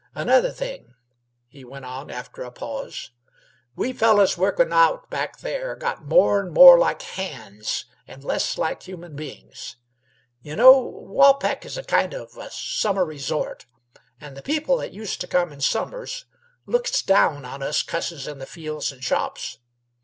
[0.15, 0.95] Another thing,"
[1.47, 3.11] he went on, after a pause
[3.75, 8.81] "we fellers workin' out back there got more 'n' more like hands, an' less like
[8.81, 9.75] human beings.
[10.41, 13.67] Y' know, Waupac is a kind of a summer resort,
[14.19, 16.25] and the people that use' t' come in summers
[16.65, 19.59] looked down on us cusses in the fields an' shops.